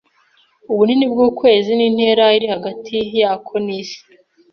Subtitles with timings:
[0.71, 3.89] ubunini bw’ukwezi n’intera iri hagati yako n’is